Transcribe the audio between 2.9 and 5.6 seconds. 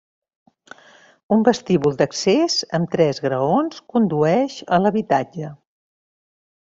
tres graons, condueix a l'habitatge.